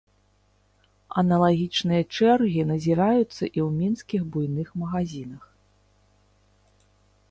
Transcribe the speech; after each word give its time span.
Аналагічныя 1.21 2.03
чэргі 2.15 2.61
назіраюцца 2.71 3.21
і 3.21 3.29
ў 3.29 3.69
мінскіх 3.79 4.21
буйных 4.33 4.67
магазінах. 4.85 5.43